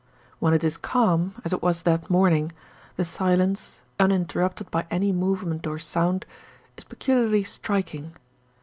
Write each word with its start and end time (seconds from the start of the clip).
When 0.39 0.55
it 0.55 0.63
is 0.63 0.77
calm, 0.77 1.35
as 1.45 1.53
it 1.53 1.61
was 1.61 1.83
that 1.83 2.09
morning, 2.09 2.51
the 2.95 3.05
silence, 3.05 3.81
uninterrupted 3.99 4.71
by 4.71 4.87
any 4.89 5.11
movement 5.11 5.67
or 5.67 5.77
sound, 5.77 6.25
is 6.75 6.83
peculiarly 6.83 7.43
striking. 7.43 8.15